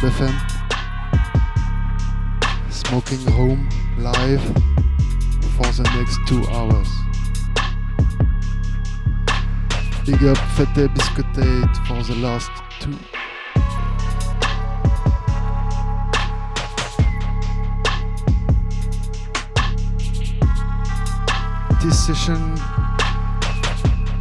FM. 0.00 0.32
Smoking 2.70 3.18
home 3.32 3.68
live 3.98 4.40
for 5.56 5.66
the 5.72 5.82
next 5.96 6.20
two 6.28 6.46
hours. 6.52 6.88
Big 10.06 10.22
up 10.24 10.38
Fete 10.54 10.88
Biscotate 10.94 11.76
for 11.88 12.00
the 12.04 12.14
last 12.20 12.50
two. 12.78 12.96
This 21.82 22.06
session, 22.06 22.54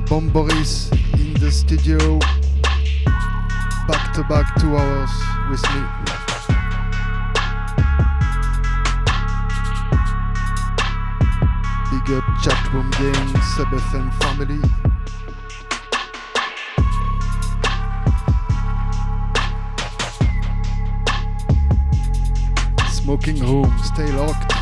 Bomboris 0.08 0.92
in 1.20 1.34
the 1.36 1.52
studio, 1.52 2.18
back 3.88 4.12
to 4.14 4.24
back 4.24 4.60
two 4.60 4.76
hours 4.76 5.27
with 5.50 5.64
me. 5.74 5.82
Big 11.90 12.18
up 12.18 12.26
chatroom 12.42 12.92
gang, 12.98 13.30
SubFM 13.56 14.12
family. 14.22 14.62
Smoking 22.92 23.38
home, 23.38 23.74
stay 23.84 24.12
locked. 24.12 24.57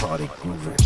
party 0.00 0.26
grooving. 0.40 0.76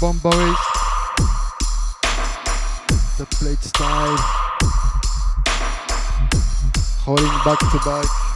From 0.00 0.18
Bombay. 0.18 0.54
The 3.18 3.26
plate 3.26 3.62
style. 3.62 4.16
Holding 7.04 7.26
back 7.44 7.58
to 7.58 7.78
back. 7.84 8.29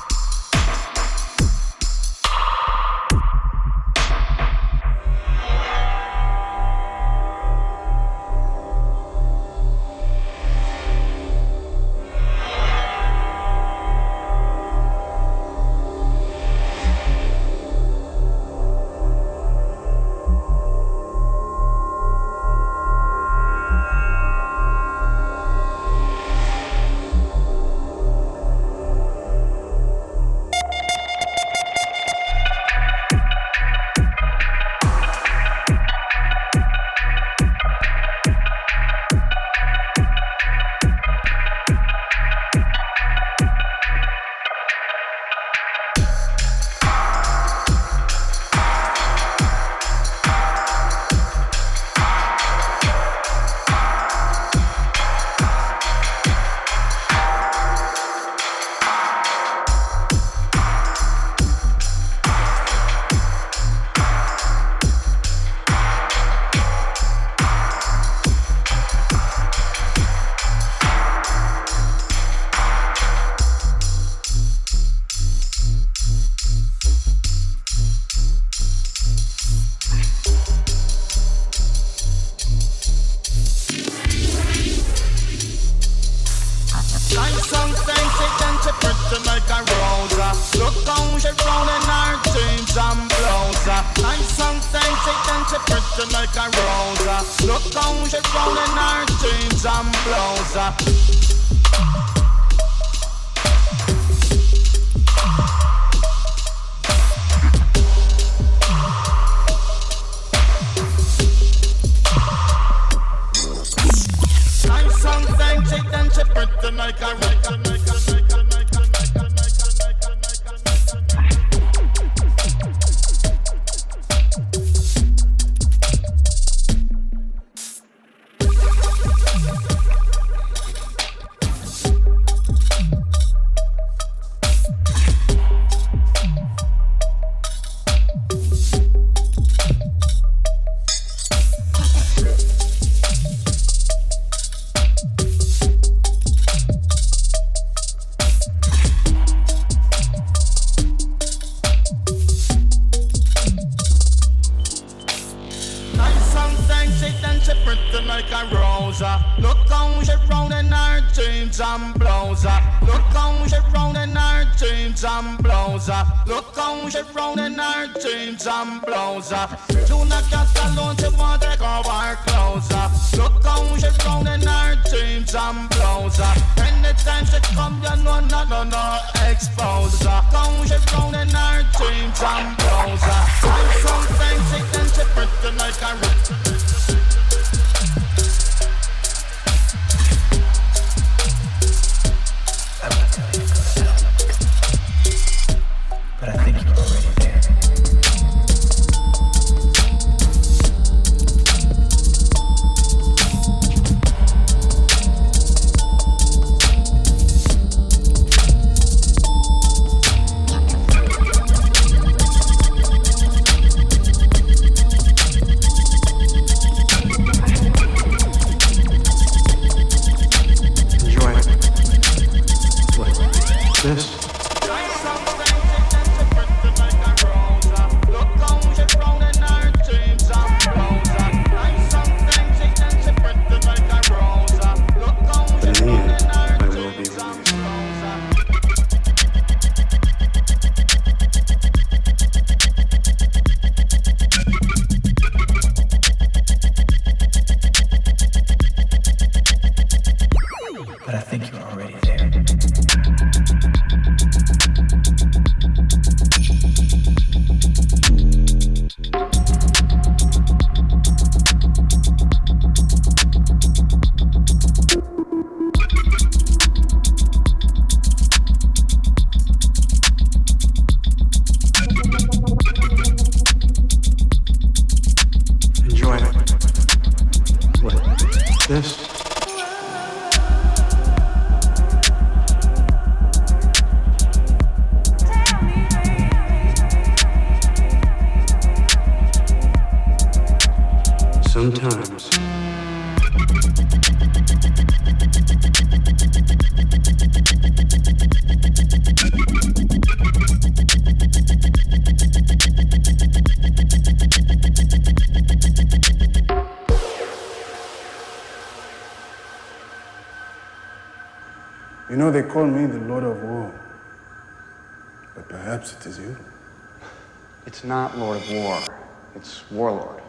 Warlord. 319.74 320.22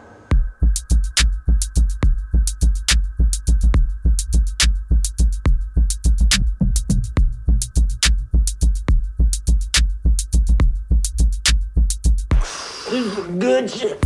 This 12.90 13.06
is 13.06 13.28
good 13.38 13.70
shit. 13.70 14.04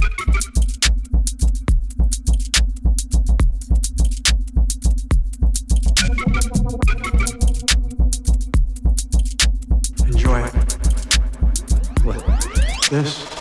Enjoy 10.06 10.42
it. 10.42 10.54
What? 12.04 12.90
This? 12.90 13.39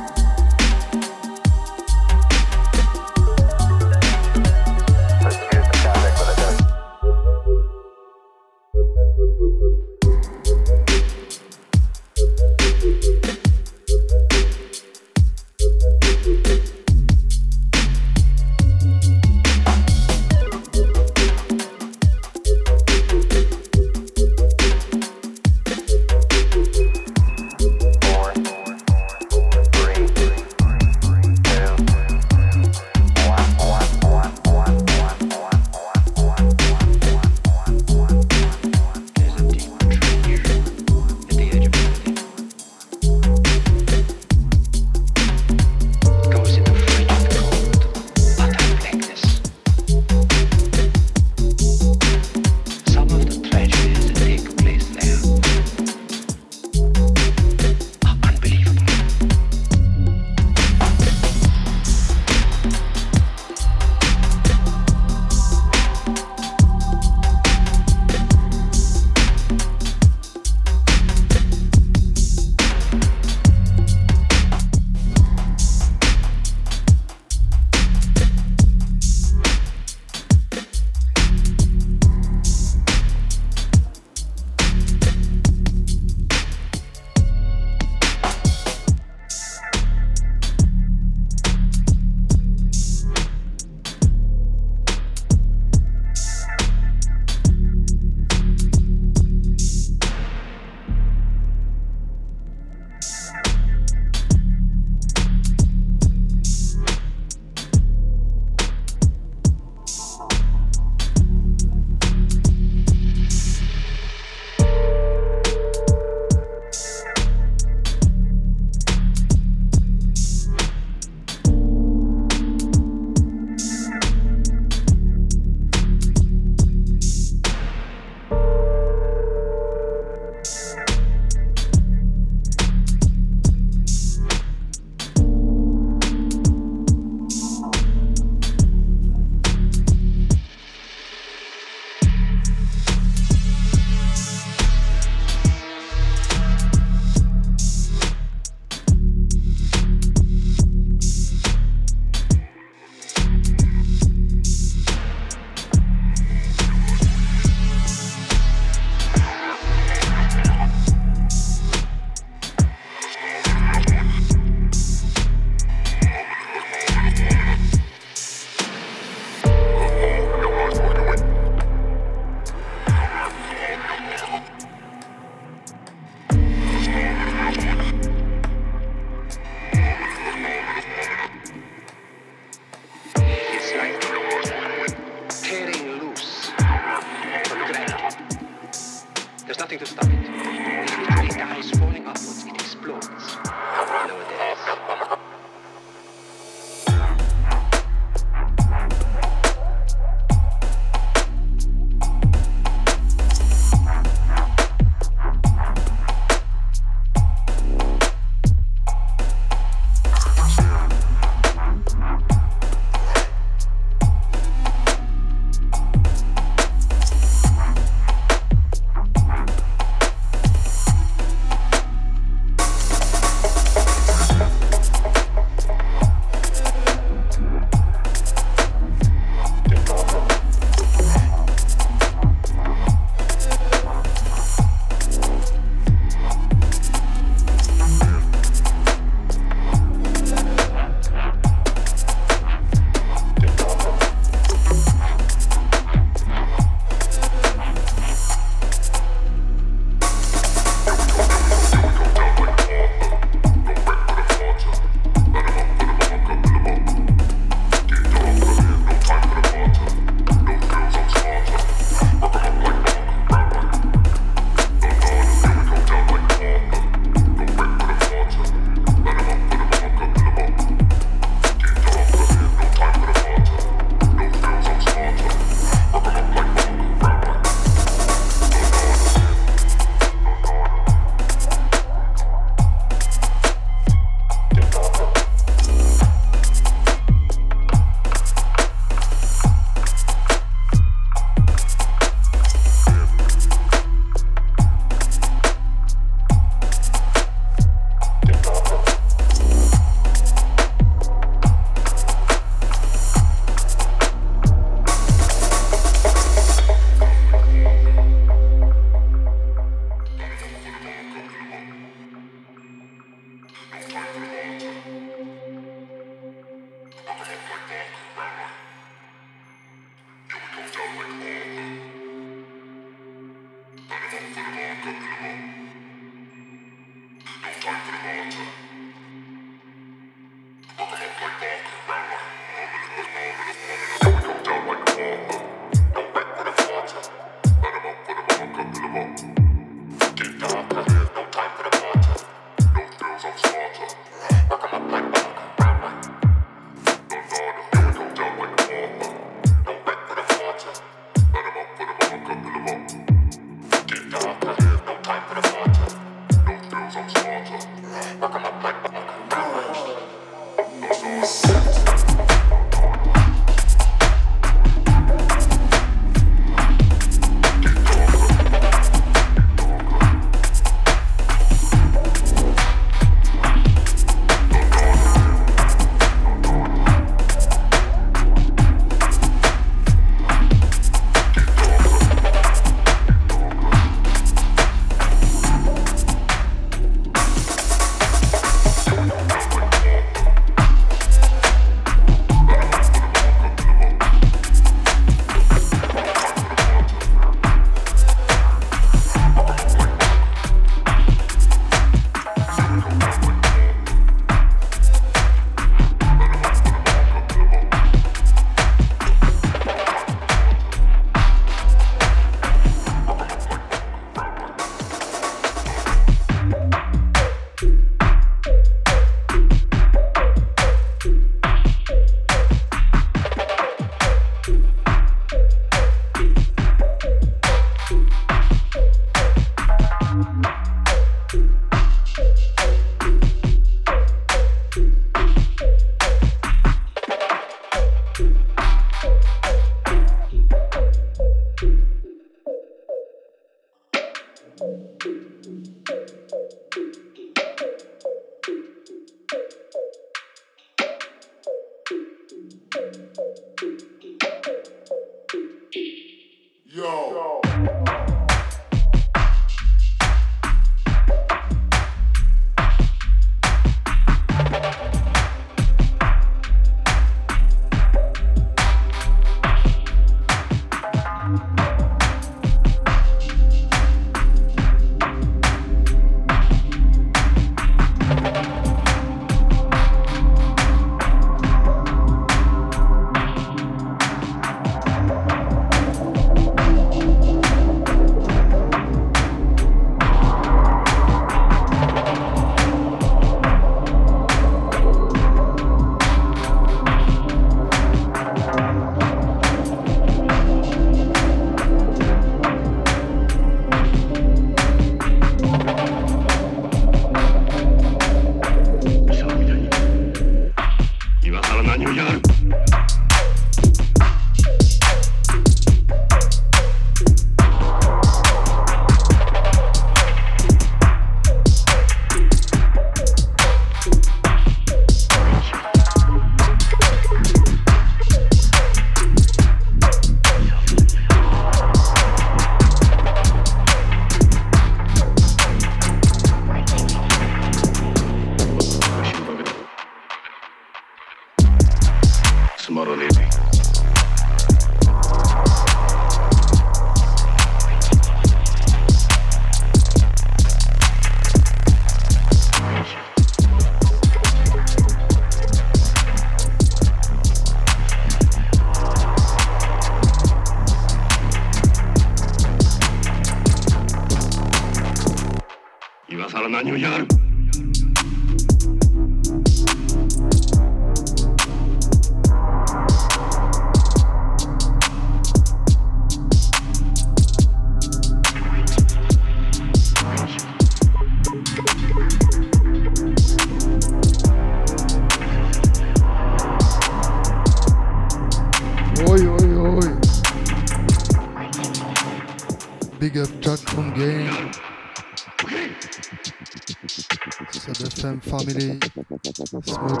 つ 599.59 600.00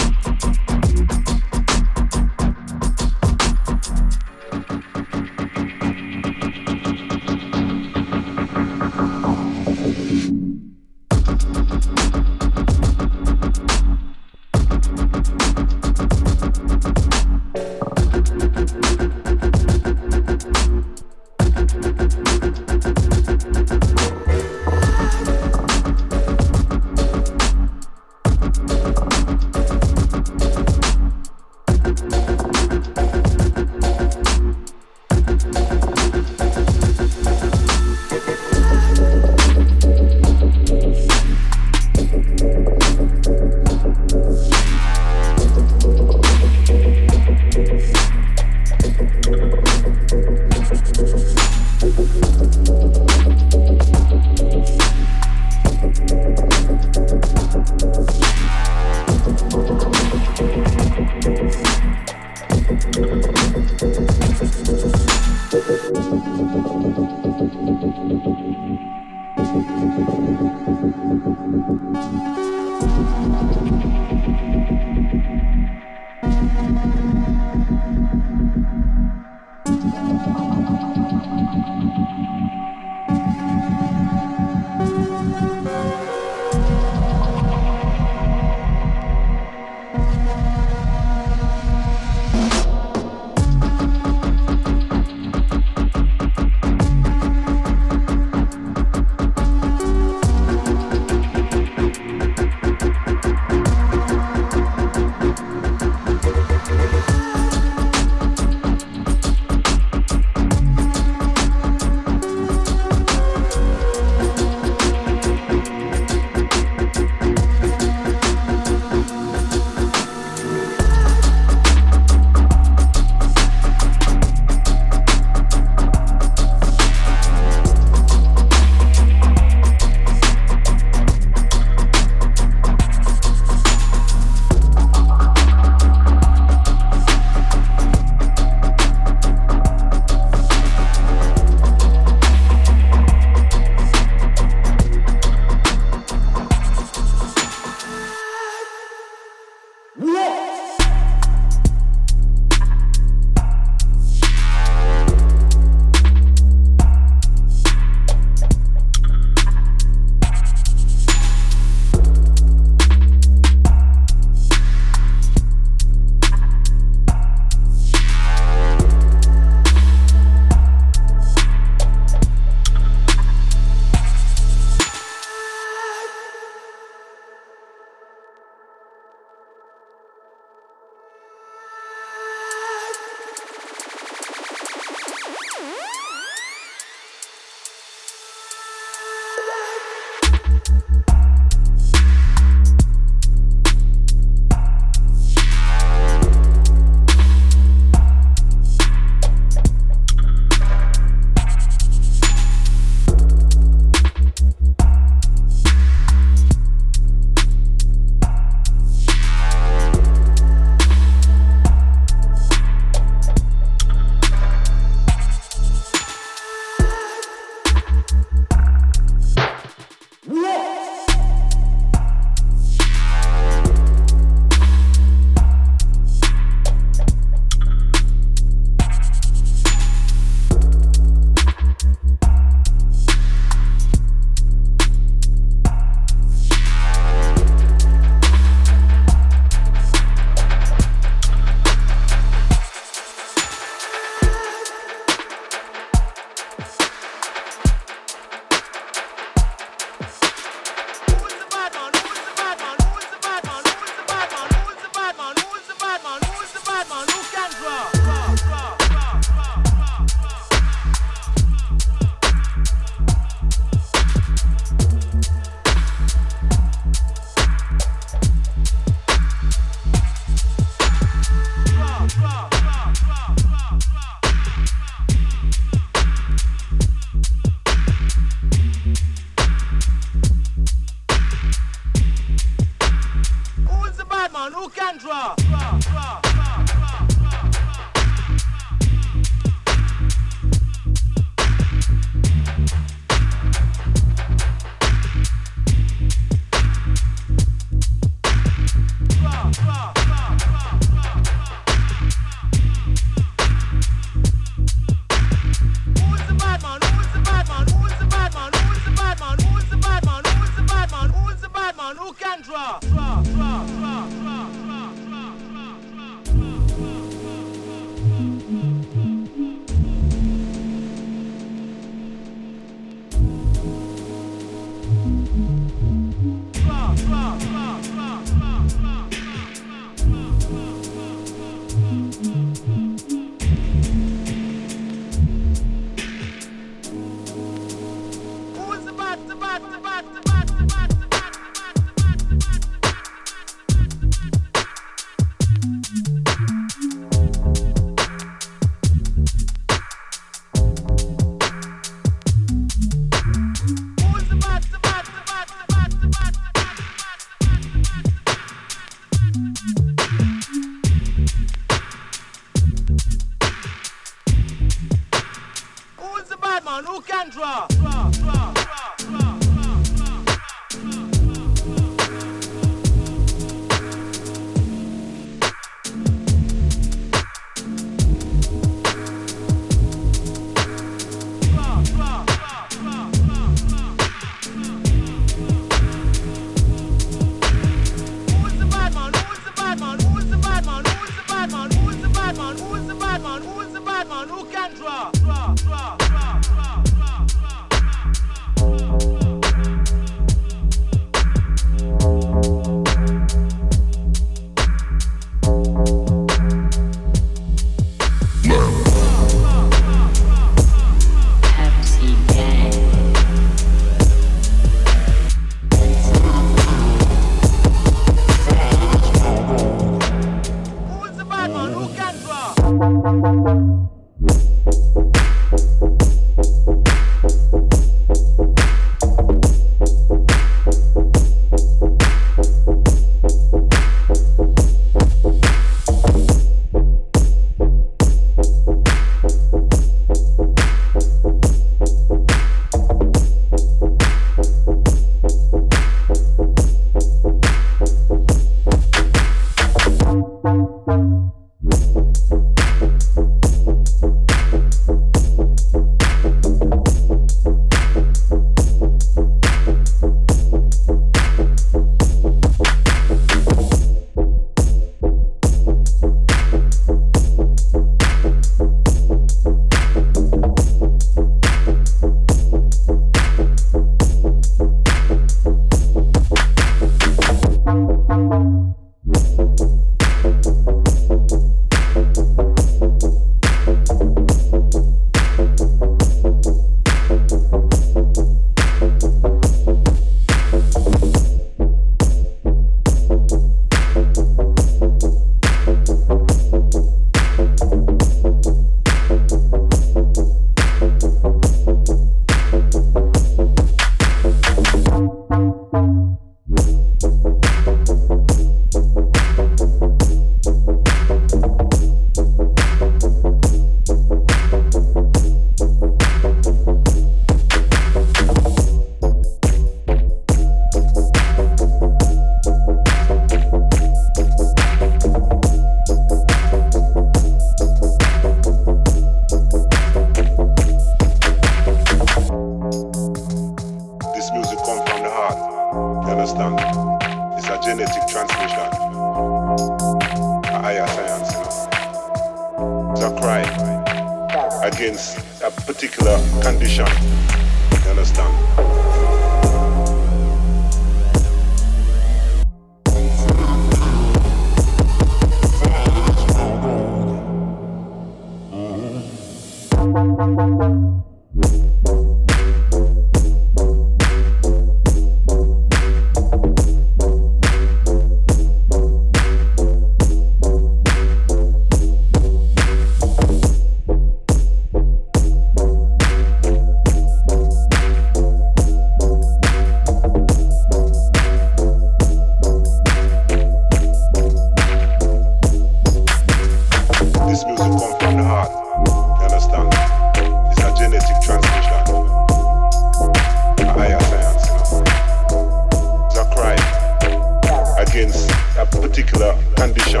particular 599.16 599.54
condition. 599.56 600.00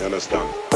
You 0.00 0.06
understand? 0.06 0.75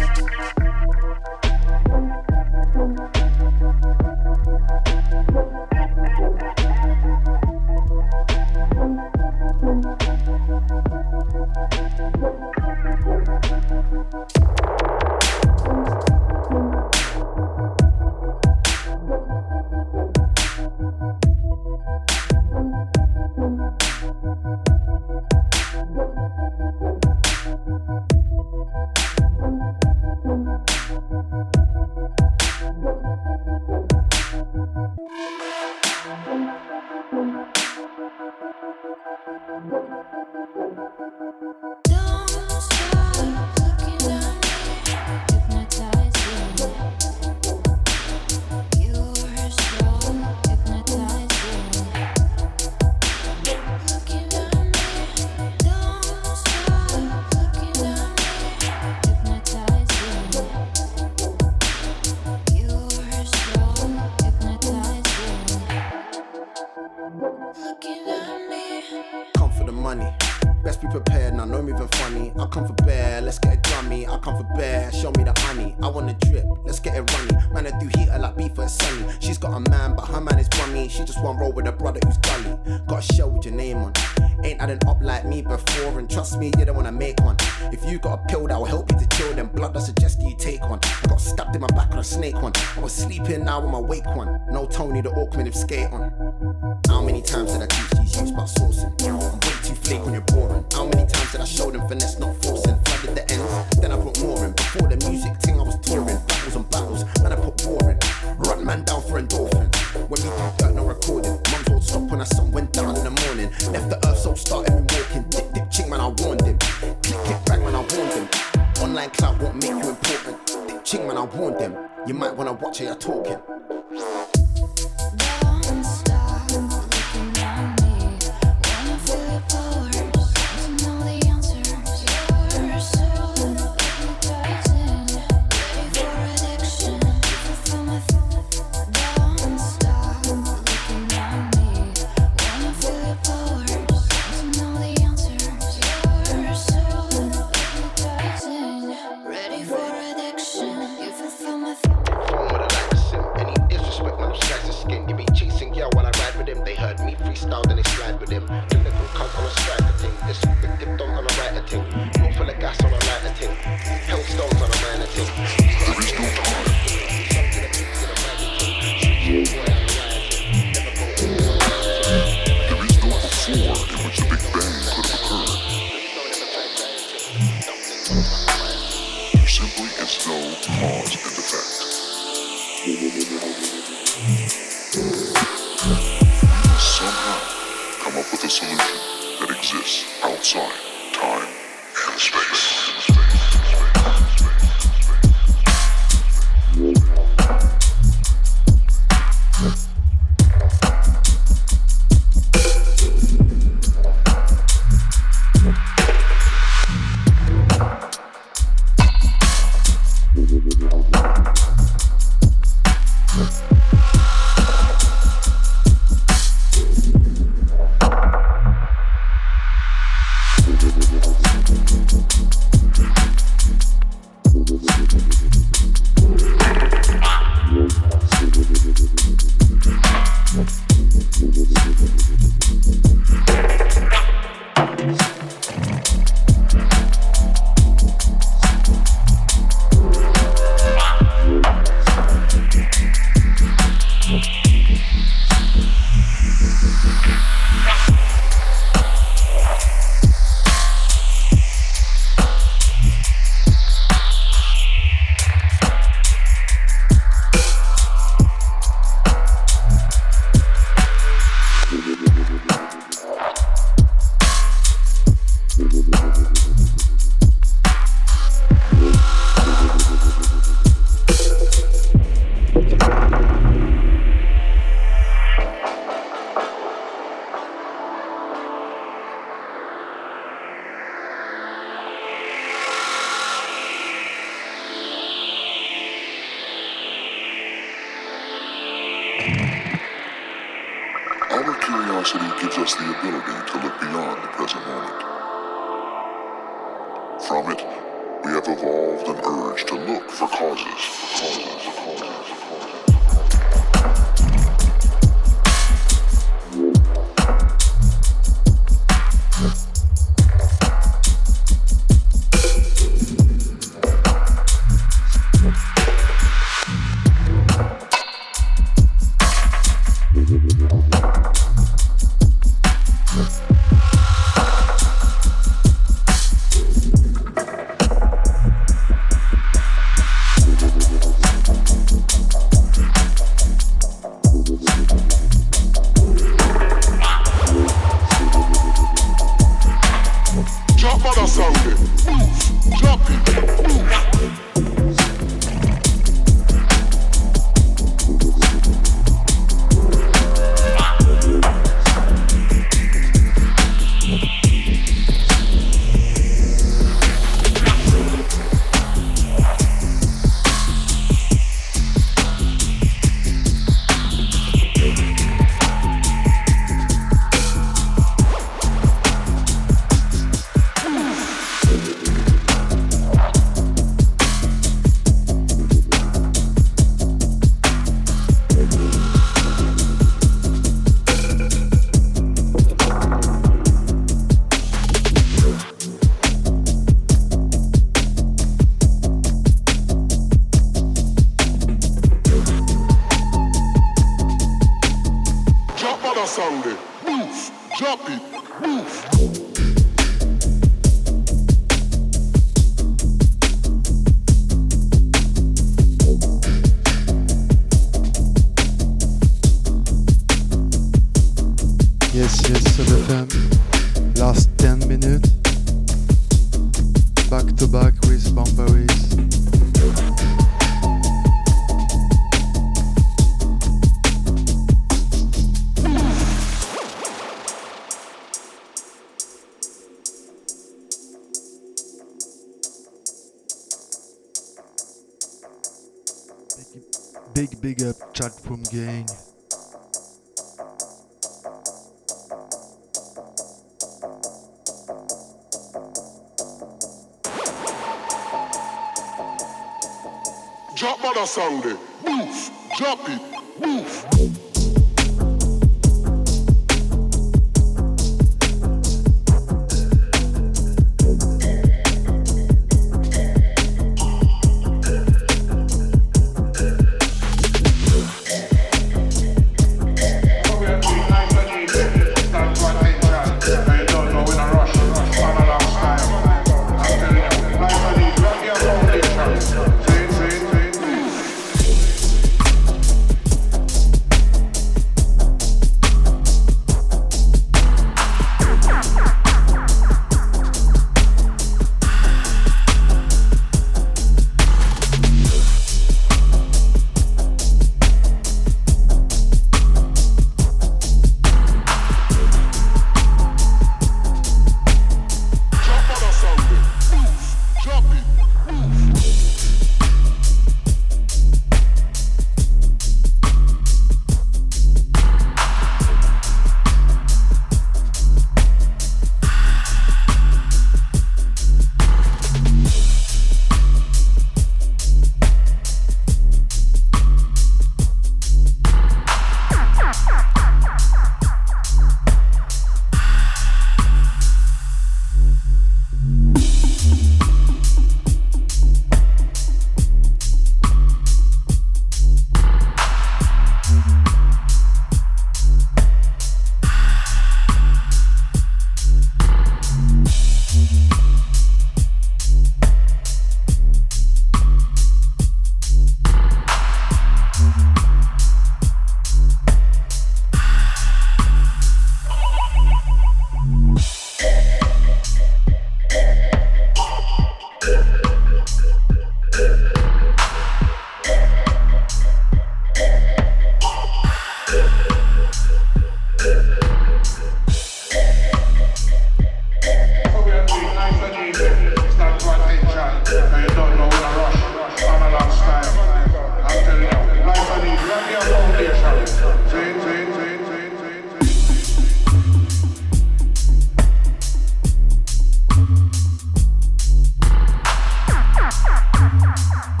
Yeah. 599.69 600.00